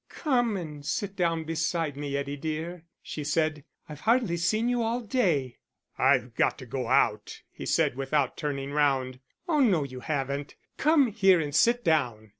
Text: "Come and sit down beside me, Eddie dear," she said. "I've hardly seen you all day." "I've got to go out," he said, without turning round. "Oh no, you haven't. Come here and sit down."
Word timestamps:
"Come 0.09 0.57
and 0.57 0.83
sit 0.83 1.15
down 1.15 1.43
beside 1.43 1.95
me, 1.95 2.17
Eddie 2.17 2.35
dear," 2.35 2.85
she 3.03 3.23
said. 3.23 3.63
"I've 3.87 3.99
hardly 3.99 4.35
seen 4.35 4.67
you 4.67 4.81
all 4.81 5.01
day." 5.01 5.57
"I've 5.95 6.33
got 6.33 6.57
to 6.57 6.65
go 6.65 6.87
out," 6.87 7.43
he 7.51 7.67
said, 7.67 7.95
without 7.95 8.35
turning 8.35 8.71
round. 8.71 9.19
"Oh 9.47 9.59
no, 9.59 9.83
you 9.83 9.99
haven't. 9.99 10.55
Come 10.77 11.11
here 11.11 11.39
and 11.39 11.53
sit 11.53 11.83
down." 11.83 12.29